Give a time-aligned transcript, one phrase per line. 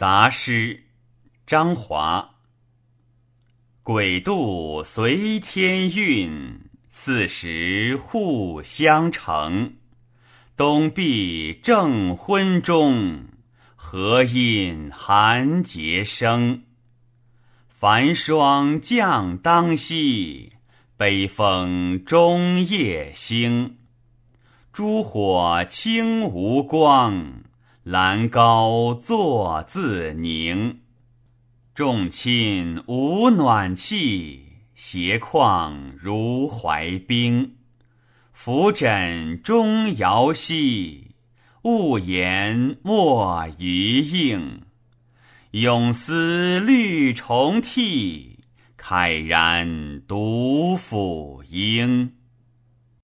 [0.00, 0.84] 杂诗，
[1.46, 2.36] 张华。
[3.82, 9.74] 鬼渡随天运，四时互相成。
[10.56, 13.26] 东壁正昏中，
[13.76, 16.62] 何因寒节生？
[17.68, 20.54] 繁霜降当夕，
[20.96, 23.76] 北风中夜兴。
[24.72, 27.42] 烛火清无光。
[27.84, 30.80] 兰高坐自宁，
[31.74, 37.56] 众亲无暖气，斜旷如怀冰。
[38.34, 41.14] 扶枕中遥息，
[41.62, 44.60] 勿言莫余应。
[45.52, 48.40] 永思绿虫替，
[48.78, 52.12] 慨然独抚膺。